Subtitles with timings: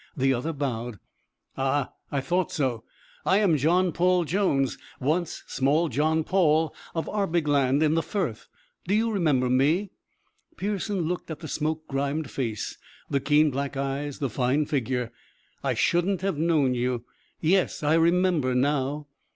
[0.17, 0.97] The other bowed.
[1.55, 2.83] "Ah, I thought so.
[3.23, 8.47] I am John Paul Jones, once small John Paul of Arbigland in the Firth.
[8.87, 9.91] Do you remember me?"
[10.57, 12.79] Pearson looked at the smoke grimed face,
[13.11, 15.11] the keen black eyes, the fine figure.
[15.63, 17.05] "I shouldn't have known you.
[17.39, 19.05] Yes, I remember now."